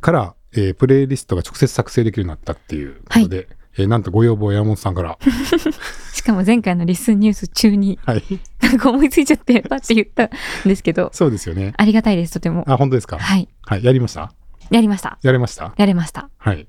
[0.00, 5.18] から、えー、プレイリストが直接作成できるようになったっていうことで、はい、えー、なんとご要望山本さんから。
[6.12, 8.22] しかも前回のリスンニュース中に、はい、
[8.60, 10.30] なんか思いついちゃって パッて言ったん
[10.66, 11.72] ですけどそうですよね。
[11.76, 12.64] ありがたいですとても。
[12.66, 13.18] あ本当ですか？
[13.18, 14.32] はい、はい、やりました？
[14.70, 15.18] やりました。
[15.22, 15.72] やれました？
[15.76, 16.28] やれました。
[16.38, 16.66] はい。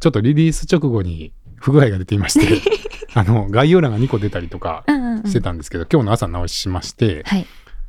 [0.00, 2.60] ちょっとリリース直後に不具合が出ていまして
[3.14, 4.84] あの概要欄が2個出たりとか
[5.24, 7.46] してたんですけど、うんうんうん、今日の朝直しまして、はい、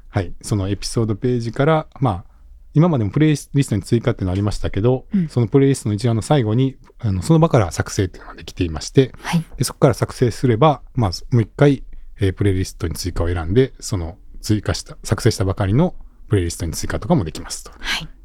[0.10, 2.37] はい、そのエピソードページからまあ
[2.78, 11.84] 今までもプレイリストに追加っていうのありましたけど、うん、そのプレイリストの一覧の最後にあのその場から作成っていうのができていまして、はい、でそこから作成すれば、まあ、もう一回、
[12.20, 15.96] えー、プレイリストに追加を選んでその追加した作成したばかりの
[16.30, 17.72] プレイリストに追加とかもできますと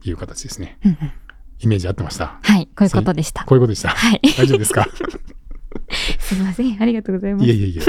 [0.05, 0.77] いう形ですね。
[0.83, 1.13] はいうんうん、
[1.61, 2.39] イメージ合ってました？
[2.43, 3.45] はいこういうことでした。
[3.47, 3.89] こういうことでした？
[3.89, 4.87] はい、大丈夫ですか？
[6.21, 7.47] すみませんありがとうございます。
[7.47, 7.83] いえいえいえ。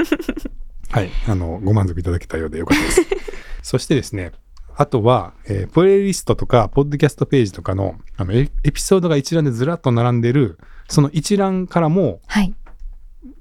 [0.92, 3.02] はいあのご満足いただけたようでよかったです。
[3.62, 4.32] そしてですね
[4.76, 10.58] あとは、えー、プレイリストとか、ポッドキャストページとかの、あのエ、エピソードが一覧でずらっと並んでる、
[10.90, 12.54] その一覧からも、はい。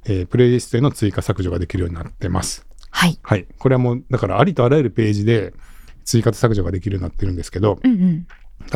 [0.05, 2.67] えー、プレイリストへの追加削除ができるようになってます。
[2.91, 3.19] はい。
[3.23, 3.47] はい。
[3.59, 5.55] これはもう、だからありとあらゆるページで
[6.05, 8.27] 追加と削除ができるようになってるんですけど、うんうん、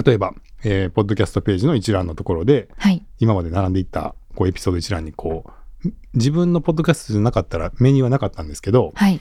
[0.04, 5.44] 例えば、えー、ポッドキャストページの一覧のところで、はい、今まで並んでいったこうエピソード一覧にこ
[5.84, 9.20] う、自分のポッドキャストじゃなかったらメニューはなかったんですけど、はい、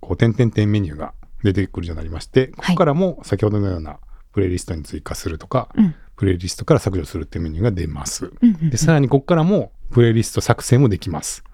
[0.00, 3.98] こう、点々点メニューが出てくるようになりまして、ここからも先ほどのような
[4.32, 8.30] プレイリストに追加するとか、うん、プレイリストから削除するっていうメニューが出ます。
[8.70, 11.44] で、さらにここからもプレイリスト作成もできます。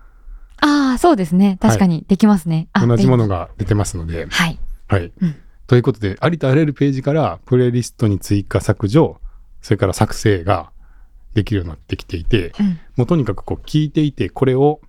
[0.61, 1.59] ああ、そうですね。
[1.61, 2.69] 確かにできますね。
[2.73, 4.27] はい、同じものが出てますので。
[4.27, 4.59] はい。
[4.89, 5.13] はい。
[5.21, 9.21] うん、ということで、ありとあらゆるページからプレイリストに追加削除、
[9.63, 10.71] それから作成が
[11.35, 14.81] できるようになってきていて、うん、もうとにかくこう聞いていて、これを、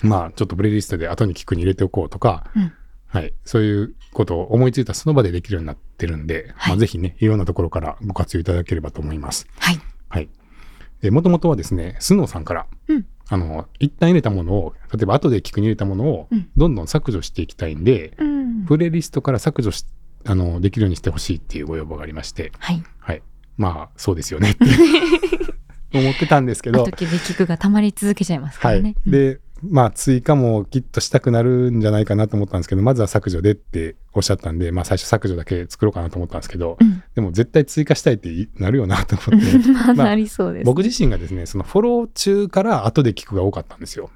[0.00, 2.72] まあちょっとプレイリストで後に聞くに入れておこうとか、うん、
[3.12, 3.34] はい。
[3.44, 9.46] そういうことを思いついたその場でできるようになってるんで、はい、まあ、ぜひね、いろんなところからご活用いただければと思います。
[9.58, 9.80] はい。
[10.08, 10.30] はい。
[11.02, 19.84] で、もともとはですね、スノーさんから、うん、あの、一旦入れたものを、例えば後で聞くに入れたものを、どんどん削除していきたいんで、うん、プレイリストから削除し、
[20.24, 22.82] あの、できるようにしてほしいっていうご要望がありまして、はい。
[22.98, 23.22] はい。
[23.58, 24.64] まあ、そうですよねって
[25.98, 26.82] 思ってたんですけど。
[26.82, 28.94] 後で聞くがたまり続けちゃいますからね。
[29.04, 29.10] はい。
[29.10, 39.58] で、まあ追加もきっとしたくなるんじゃないかなと思ったんですけど、まずは削除でっておっしゃったんで、まあ最初削除だけ作ろうかなと思ったんですけど、うん、でも絶対追加したいってなるよなと思って。
[39.72, 44.10] まあ、なりそうです、僕自身がですね、そのフォロー中から後で聞くが多かったんですよ。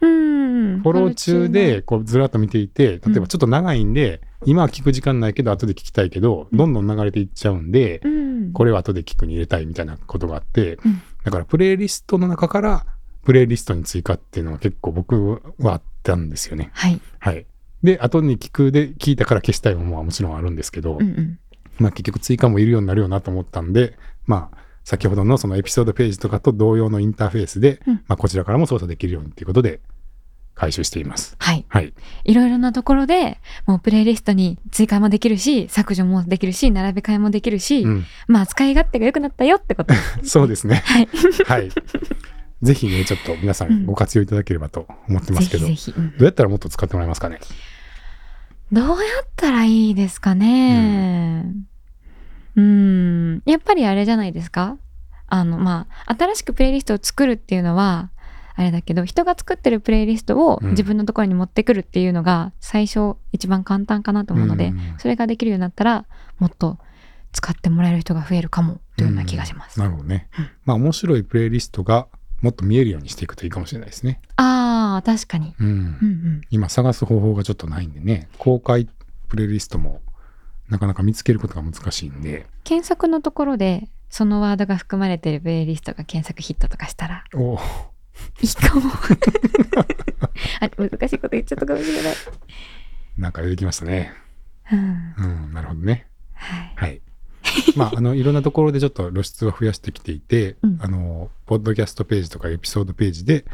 [0.00, 0.80] うん。
[0.82, 12.86] フォロー中でこうずらっと見ていて、例えばちょっと長いんで、うん、今は聞く時間ないけど後で聞きたいけど、どんどん流れていっちゃうんで、うん、これは後で聞くに入れたいみたいなことがあって、うん、だからプレイリストの中から
[13.26, 16.70] プレイリストに追加っていうのは結構僕はあったんですよね。
[16.74, 17.00] はい。
[17.18, 17.44] はい。
[17.82, 21.38] で、後に聞くで聞いたから消したいものはもちろんあるんですけど、うんうん、
[21.78, 29.80] まあ結局追加もいるようになるよなと思ったんで、まあ先ほどのそのエピソードページとかと同様のインターフェースで、うん、まあこちらからも操作できるようにということで
[30.54, 31.36] 回収しています。
[31.38, 31.64] はい。
[31.68, 31.92] はい。
[32.24, 39.92] いろいろなところで、もうプレイリストに追加もできるし、削除もできるし、並べ替えもできるし、うん、まあ使い勝手が良くなったよってこと、
[40.24, 40.82] そうですね。
[40.86, 41.08] はい。
[41.46, 41.70] はい。
[42.62, 47.38] ぜひね、ちょっと皆さんご活用いただければと思ってますけど、うん、ぜひぜひ、うん、どうやったらもっと使ってもらえますかね？
[48.72, 51.44] どうやったらいいですかね？
[52.56, 54.78] うん、ん、やっぱりあれじゃないですか？
[55.28, 58.10] あの、まあ、新しくプレイリストを作るっていうのは、
[58.54, 66.06] あれだけど、人が作ってるプレイリストを自分のところに持ってくるっていうのが、最初一番簡単かなと思うので、うん、それができるようになったら、
[66.38, 66.78] もっと
[67.32, 69.78] 使ってもらえる人が増えるかもというような気がします。
[69.78, 70.30] なるほどね。
[70.64, 72.08] まあ、面白いプレイリストが
[72.40, 74.20] もっと見えるようにしていくといいかもしれないですね。
[74.36, 75.54] ああ、確かに。
[75.58, 75.66] うん。
[75.66, 78.88] うんうん、今探す方法がちょっとないんでね、公開
[79.28, 80.00] プレイリストも
[80.68, 82.46] なかなか見つけることが難しいんで。
[82.64, 87.24] 検索のところで、そのワードが含まれてるプレイリストが検索ヒットとかしたら。
[87.34, 87.58] お
[88.40, 88.82] いいかも
[90.60, 90.68] あ。
[90.68, 92.14] 難しいこと言っちゃったかもしれない。
[93.16, 94.12] なんか出てきましたね。
[94.70, 96.06] うん、うん、なるほどね。
[96.34, 96.72] はい。
[96.76, 97.05] はい
[97.76, 103.44] まあ、あのいろんなところでちょっと露出を増やしてきていて、うん、あのポッドキャストページとかエピソードページで、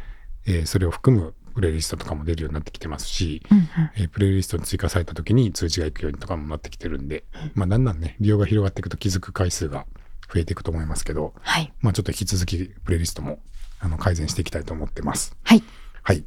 [0.46, 7.24] えー、それを含むプレイリストとかも出るようになってきてますし、うんうん、えー、プレイリストに追加された時に通知がいくようにとかもなってきてるんで、
[7.54, 9.86] まあ、だんだんね利用が広がっていくと気づく回数が
[10.32, 13.40] 増えていくと思いますけど、はい、まあ、ちょっと引き続きプレイリストも
[13.80, 15.36] あの改善していきたいと思ってます。
[15.42, 15.62] はい、
[16.02, 16.24] はい。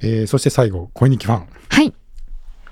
[0.00, 1.48] えー、そして最後声日記ファン。
[1.68, 1.92] はい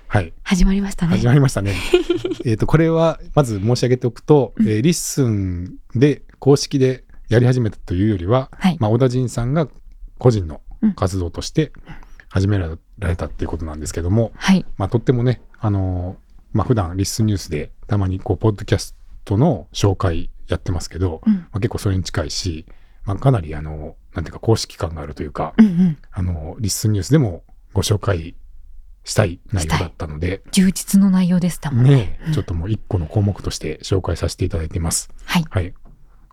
[0.08, 0.32] はい。
[0.44, 1.16] 始まりましたね。
[1.16, 1.74] 始まりましたね。
[2.46, 9.68] えっと、これは、まず申し上げておくと、うん、えー、 LISTENで、公式でやり始めたというよりは、はい、まあ、オダジンさんが
[10.18, 10.60] 個人の
[10.94, 11.72] 活動として
[12.28, 12.68] 始めら
[13.00, 22.64] れたっていうことなんですけども、はい、まあ、とってもね、あのー、まあ、普段リッスンニュースでたまに、こう、ポッドキャストの紹介やってますけど、うん、まあ、結構それに近いし、
[23.04, 27.42] まあ、かなり、あの、なんていうか、公式感があるというか、うんうん、あの、リッスンニュースでも
[27.72, 28.34] ご紹介
[29.06, 30.42] したい内容だったので。
[30.50, 31.90] 充実の内容でしたもんね。
[31.90, 35.10] ね、うん、ちょっともう一個の項目として紹介させていただいています。
[35.24, 35.44] はい。
[35.48, 35.72] はい。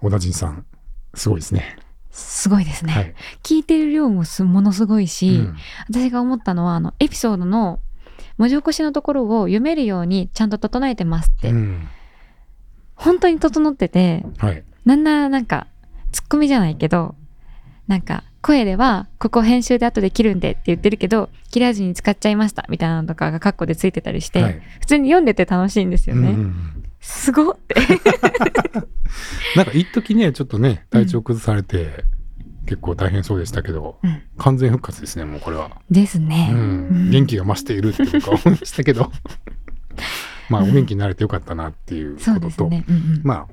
[0.01, 0.65] 小田陣さん、
[1.13, 1.77] すごいですね。
[2.09, 2.93] すごいですね。
[2.93, 5.55] はい、聞いてる量もものすごいし、うん、
[5.87, 7.79] 私が思ったのは、あの、エピソードの
[8.37, 11.51] 文字起こしのところを読めるようにちゃんと整えてますって。
[11.51, 11.87] うん、
[12.95, 15.67] 本当に整ってて、はい、なんならなんか、
[16.11, 17.15] ツッコミじゃないけど、
[17.87, 26.31] なんか、声では、ここ編集で後で切るんでって言ってるけど、切らずに使っちゃいましたみたいなのとかがカッコでついてたりして、はい、普通に読んでて楽しいんですよね。
[26.31, 27.75] うんうん、すごって。
[29.55, 35.71] なんか一時ね、ちょっとね、体調崩されて、うん、結構大変そうでしたけど、うん、完全復活ですね、もうこれは。
[35.89, 36.49] ですね。
[36.51, 39.09] うん、元気が増しているっていうか思いましたけど、
[40.49, 42.83] まあ、お元気になれてよかったなっていうことと、ね。
[42.89, 43.47] うんうん、まあ、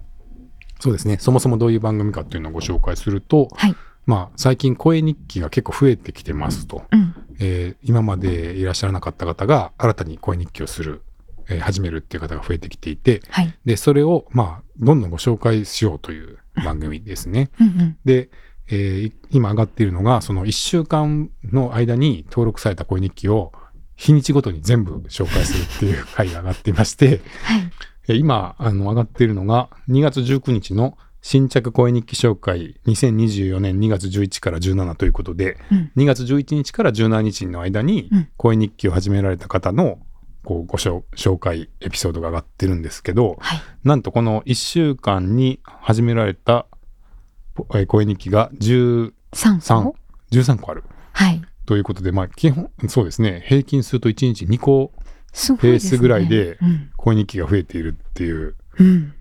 [0.80, 3.76] そうですね、そもそもどういう番組かっていうのをご紹介すると、はい
[4.06, 11.02] まあ、最近声日記が結構増えてきてますと、うん、えー、今までいらっしゃらなかった方が新たに声日記をする、
[11.48, 17.50] えー、始めるっていう方が増えてきていて、はい、でそれを、まあ、どんどんご紹介しようという番組ですね。
[17.60, 18.30] うんうん、で、
[18.68, 23.52] えー、今上がっているのがその1週間の間に登録された声日記を
[23.96, 27.20] 日にちごとに全部紹介するっていう回が上がっていまして、
[28.06, 39.98] はい、今あの上がっているのが2月19日の「新着声日記紹介2024年2月11から17ということで、うん、2月11日から17日の間に声日記を始められた方の
[40.44, 41.02] こうご紹
[41.38, 46.66] 介エピソードが上がってるんですけど、はい、なんとこの1週間に始められた
[47.86, 49.12] 声日記が13
[49.82, 49.96] 個
[50.32, 53.44] ,13 個ある、はい、ということで、まあ、基本そうですね。
[53.46, 54.92] 平均すると1日2個
[55.60, 56.58] ペースぐらいで
[56.96, 58.56] 声日記が増えているっていう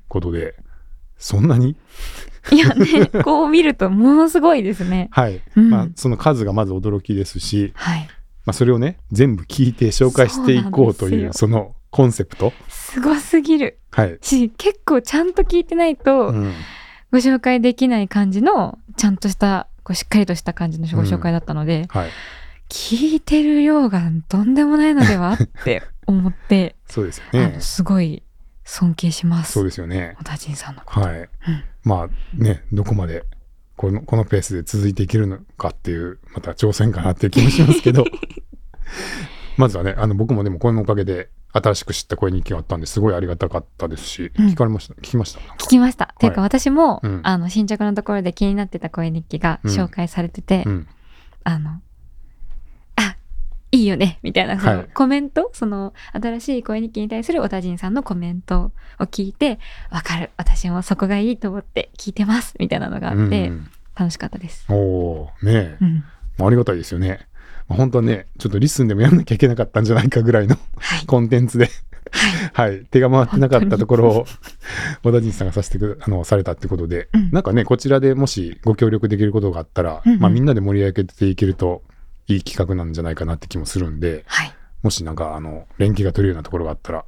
[0.07, 0.55] ことで。
[0.57, 0.68] うん
[1.19, 1.75] そんなに？
[2.51, 5.09] いやね、 こう見るとものすごいですね。
[5.11, 5.41] はい。
[5.55, 8.07] うん、まあ、その数がまず驚きですし、はい。
[8.45, 12.53] まあ、それをね、全部聞いて紹介していこうという、そのコンセプト。
[12.67, 13.79] すごすぎる。
[13.91, 14.17] はい。
[14.21, 16.33] し、結構ちゃんと聞いてないと、
[17.11, 22.09] ご紹介できない感じの、ちゃんとした、こうしっかりとした感じのご紹介だったので、うん、はい。
[22.69, 27.57] 聞いてる量がとんでもないのではって思って、 そうですよね。
[27.59, 28.23] すごい
[28.69, 29.53] 尊敬します。
[29.53, 30.15] そうですよね。
[30.19, 31.19] 小田陣さんのはい。
[31.21, 31.29] うん、
[31.83, 33.23] まあね、どこまで
[33.75, 38.05] このこのペースで続いていけるのかっていう、また挑戦かなっていう気もしますけど、
[39.57, 44.93] まずはね、あの僕もでもこのおかげで新しく知った声日記があったんですごいありがたかったですし、うん、聞かれました？
[44.95, 45.39] 聞きました？
[45.57, 46.05] 聞きました。
[46.13, 50.87] っていうか私も、うん、あの新着のところで気になってた声日記が紹介されてて、うん、
[51.43, 51.81] あの
[53.71, 59.59] いいよねみたいなそのコメント、はい、その新しい声日記に対する小田陣さんのコメントを聞いて
[59.91, 64.65] わかる私もそこがいいと思って聞いてますみたいなのがあって、うん、楽しかったです。
[64.69, 65.51] おおね。
[65.53, 66.03] え、うん、
[66.47, 67.27] ありがたいですよね。
[67.67, 71.69] 本当はねちょっとリスンでもやんなきゃいけなかったんじゃないかぐらいの、はい、コンテンツで
[72.53, 74.25] はい、はい、手が回ってなかったところを
[75.03, 81.83] 小田陣さんがさせてくあのされたってことで、うん、なんかねこちらでもしご協力できることがあったら、うんうん、まあ、みんなで盛り上げていけると
[82.29, 84.53] いい企画なんじゃないかなって気もするんで、はい、
[84.83, 87.03] もしなんかあの連携が取れるようなところがあったら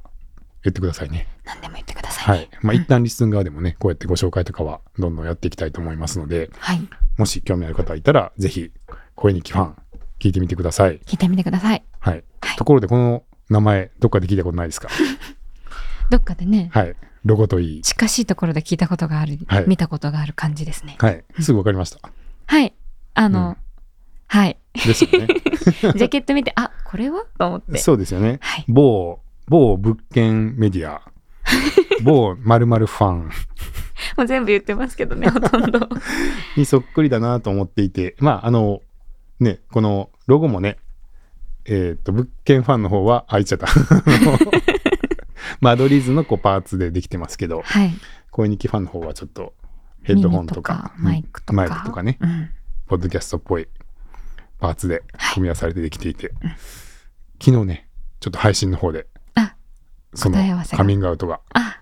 [0.64, 1.28] 言ってくださいね。
[1.44, 2.50] 何でも言ってください、ね、はい。
[2.62, 6.80] まあ、一旦リスン側でもね、こうやってご紹介とかはどんどんやっていきたいと思いますので、はい、
[7.16, 8.70] もし興味ある方いたら、ぜひ、
[9.14, 9.76] 声日記ファン、
[10.20, 11.00] 聞いてみてください。
[11.00, 11.82] 聞いてみてください。
[11.98, 12.24] はい。
[12.40, 14.88] はい、ところで、この名前、どっかで聞いたことないですか？
[16.10, 16.70] どっかでね。
[16.72, 16.94] はい。
[17.24, 17.82] ロゴといい。
[17.82, 20.96] 近しいところで聞いたことがある、はい、見たことがある感じですね。
[21.00, 21.24] はい。
[21.40, 21.98] すぐわかりました。
[22.46, 22.72] はい。
[23.14, 23.56] あの、うん、
[24.28, 24.58] はい。
[24.74, 25.26] ですよね。
[25.96, 27.24] ジャケット見て、あ、これは？
[27.38, 27.78] と思って。
[27.78, 28.38] そうですよね。
[28.40, 31.02] はい、某、某物件メディア、
[32.02, 33.30] 某〇〇ファン。
[34.16, 35.88] もう全部言ってますけどね、ほとんど。
[36.56, 38.80] にそっくりだなと思っていて、まあ、あの、
[39.40, 40.78] ね、このロゴもね、
[41.64, 43.68] えっ、ー、と、物件ファンの方は、あ、いっちゃった。
[45.62, 47.92] 間取り図のこうパーツでできてますけど、はい、
[48.30, 49.54] 声日記ファンの方はちょっと
[50.02, 52.50] ヘッドホンとかマイクとかマイクとかね、うん、
[52.88, 53.68] ポッドキャストっぽい
[54.62, 55.02] パーツで
[55.34, 56.56] 組み合わされてできていて、はい、
[57.42, 57.88] 昨日ね
[58.20, 59.08] ちょっと配信の方で
[60.14, 60.38] その
[60.70, 61.80] カミングアウトがあ。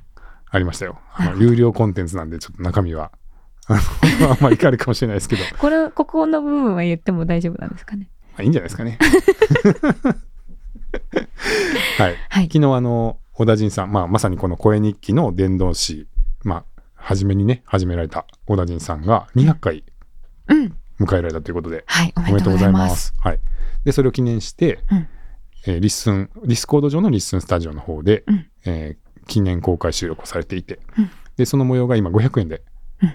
[0.59, 0.99] りましたよ。
[1.14, 3.12] あの有料コンテンツなんでちょっと中身は
[3.68, 3.78] あん
[4.41, 5.43] まり怒るかもしれないですけど。
[5.59, 8.09] これここの部分は言っても大丈夫なんですかね？
[8.33, 8.99] まあいいんじゃないですかね。
[11.99, 16.09] はい、はい、昨日あのオダジンさん、まあ、まさにこの声日記の伝道師、
[16.43, 16.64] まあ、
[16.95, 19.85] 初めにね、始められたオダジンさんが200回
[21.01, 23.14] 迎えられたということで、うん、はい、おめでとうございます。
[23.18, 23.40] はい。
[23.84, 25.09] で、それを記念して、うん、
[25.66, 32.62] えー、 LISTEN、Discord上の LISTENスタジオの方で、うん、えー、記念公開収録をされていて、うん、で、その模様が今500円で、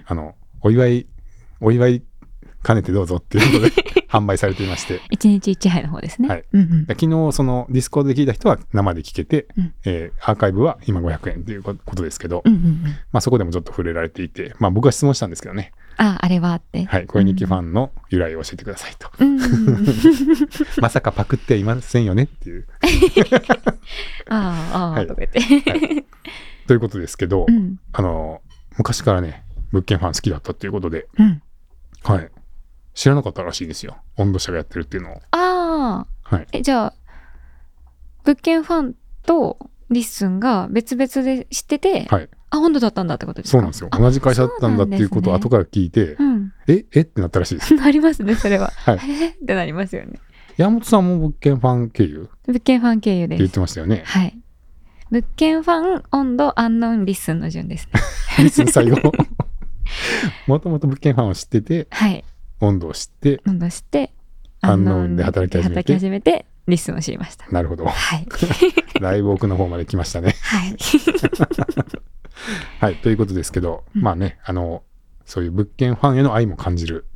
[0.04, 1.06] あの、お祝い、
[1.60, 2.02] お祝い
[2.66, 5.00] 兼ねてどうぞっていうことで 販売されていまして。
[5.12, 6.28] 1日1杯の方ですね。
[6.28, 6.44] はい。
[6.52, 12.82] うんうん、昨日、その Discordで聞いた人は生で聞けて、うん、えー、アーカイブは今500円ということですけど、うんうんうん、
[13.12, 15.72] まあそこでもちょっと触れられていて、まあ僕は質問したんですけどね。
[15.96, 16.84] あ、あれはって。
[16.84, 17.06] はい。
[17.06, 19.10] 声日記ファンの由来を教えてくださいと。
[19.18, 19.38] うん、
[20.80, 22.66] まさかパクっていませんよねっていう。
[24.28, 26.04] ああ、ああ、はい、とか言って、はい。
[26.66, 28.42] ということですけど、うん、あの、
[28.76, 31.42] 昔からね、物件ファン好きだったっていうことで、うん、
[32.02, 32.30] はい。
[32.94, 33.98] 知らなかったらしいですよ。
[34.16, 35.22] オンド社がやってるっていうのを。
[35.30, 36.36] ああ。
[36.36, 36.46] はい。
[36.52, 36.94] え、じゃあ、
[38.24, 38.94] 物件ファン
[39.24, 42.28] と LISTENが別々で知ってて、はい。
[42.50, 43.52] あ、オンドだったんだってことですか？
[43.52, 43.90] そうなんですよ。
[43.92, 47.00] 同じ会社だったんだっていうことを後から聞いて、うん、ええ？
[47.00, 47.74] ってなったらしいです。
[47.76, 48.72] なりますね、それは。
[48.76, 48.98] はい。
[49.08, 50.20] えってなりますよね。
[50.56, 52.28] 山本さんも物件ファン経由？
[52.46, 53.38] 物件ファン経由です。
[53.38, 54.02] 言ってましたよね。
[54.04, 54.38] はい。
[55.10, 58.00] 物件ファン、オンド、アンノン、 LISTENの順ですね。
[58.38, 59.12] LISTEN最後。
[60.46, 62.24] もともと物件ファンを知ってて、はい。
[62.60, 64.12] オンドを知ってオンドを知って
[64.62, 68.26] アンノーンで働き始めて働き始めて LISTENを知りましたなるほど、はい、
[69.00, 70.76] だいぶ奥の方まで来ましたねはい
[72.80, 74.82] はいということですけど、うん、まあねあの
[75.24, 77.06] そういう物件ファンへの愛も感じる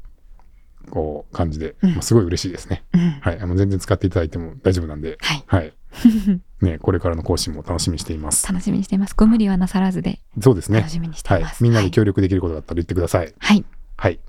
[0.91, 5.75] こう感じで、うん、まあ、すごい嬉しいですね、うん、はいあの全然使っていただいても大丈夫なんではい、はい、
[6.61, 8.47] ね、これからの更新も楽しみにしています。
[8.47, 9.15] 楽しみにしています。
[9.17, 10.21] ご無理はなさらずで。
[10.41, 10.79] そうですね。
[10.79, 11.45] 楽しみにしています。
[11.45, 13.35] はい、みんなで協力できることだったら言ってください。
[13.39, 13.65] はい。
[13.97, 14.21] はい。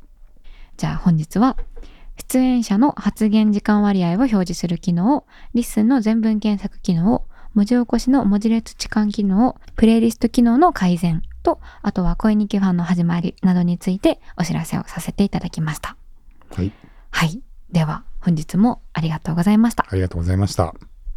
[0.77, 1.57] じゃあ本日は
[2.21, 15.97] 出演者の発言時間割合を表示する機能、 LISTENの全文検索機能、文字起こしの文字列置換機能、プレイリスト機能の改善と、あとは声日記ファンの始まりなどについてお知らせをさせていただきました。
[16.51, 16.71] はい。
[17.09, 17.41] はい。
[17.71, 19.87] では本日もありがとうございました。
[19.89, 20.75] ありがとうございました。